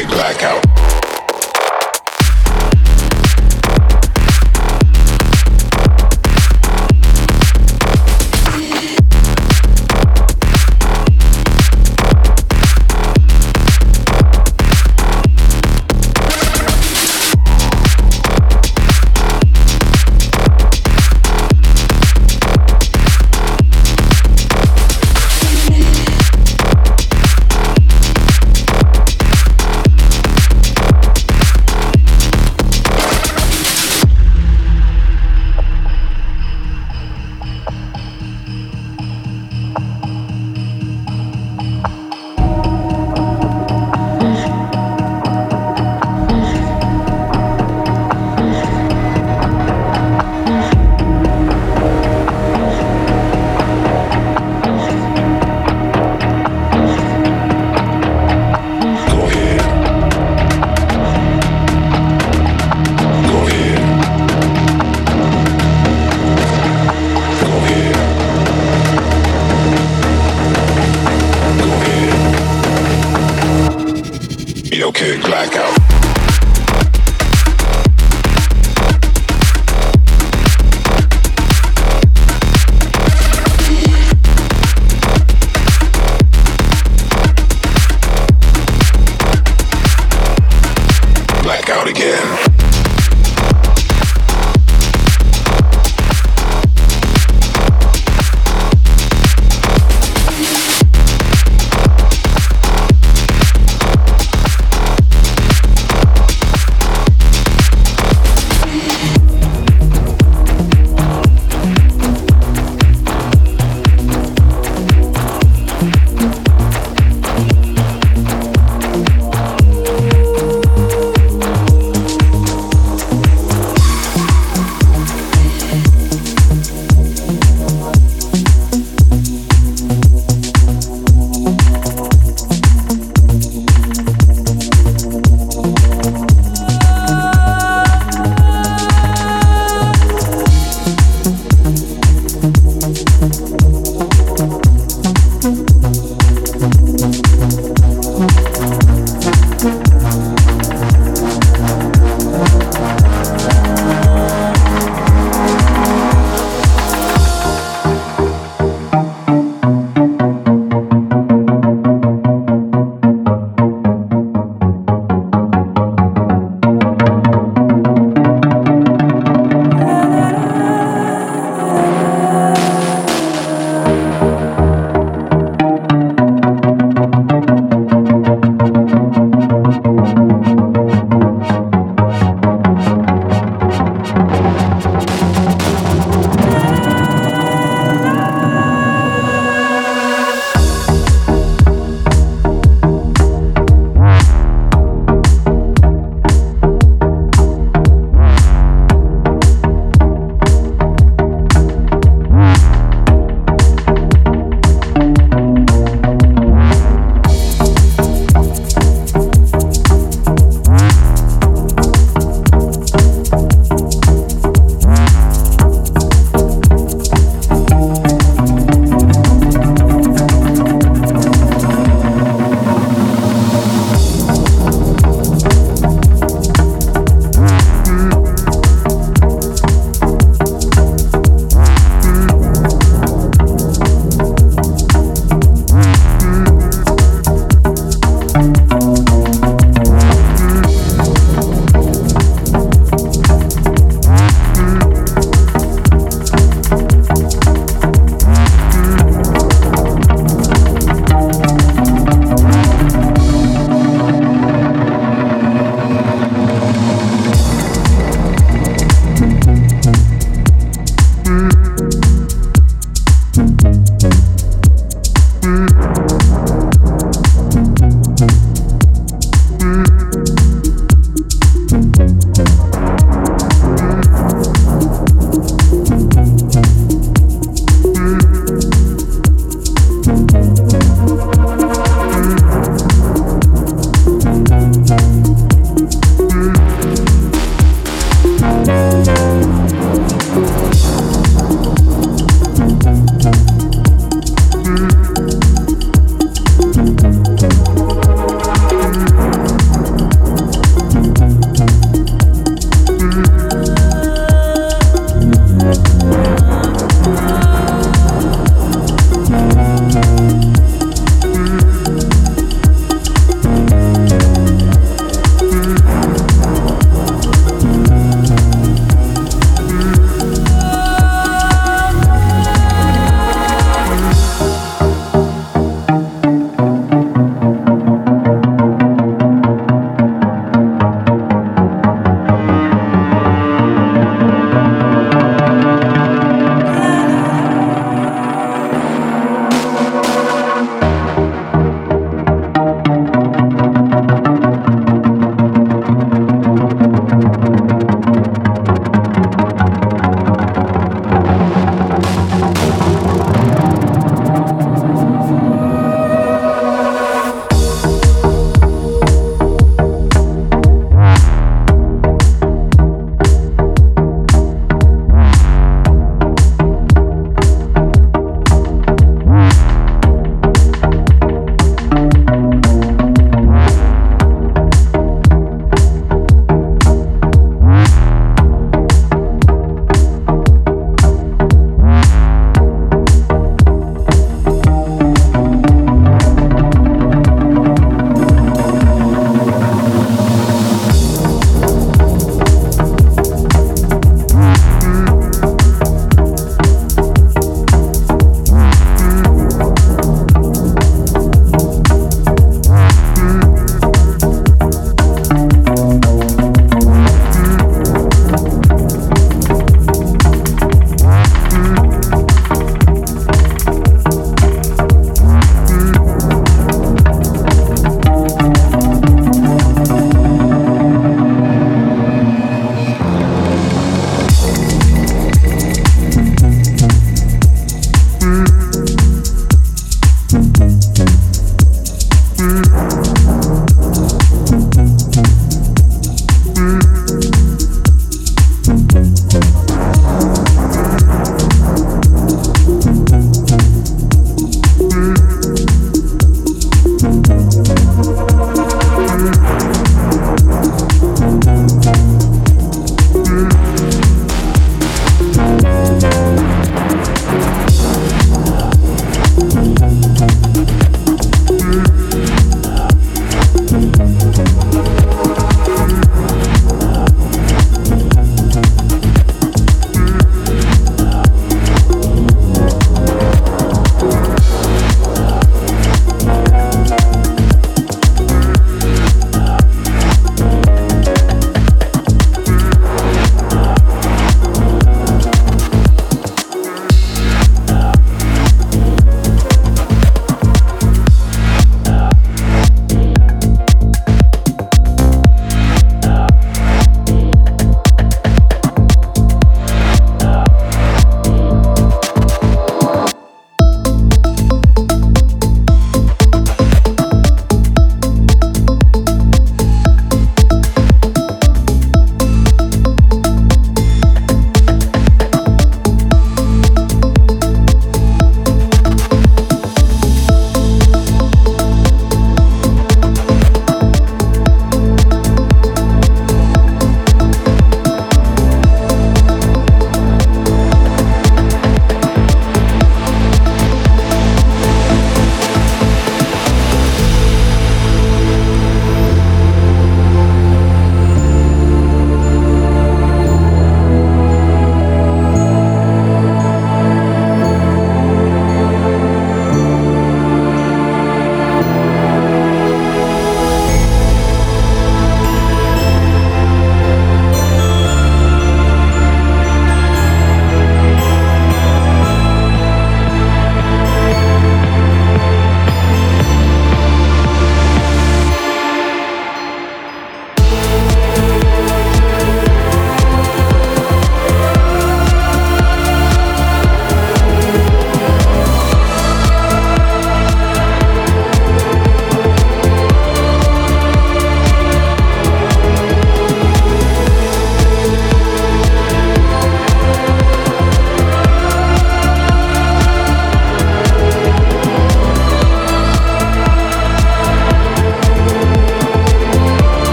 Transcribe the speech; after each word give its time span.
blackout. 0.00 0.71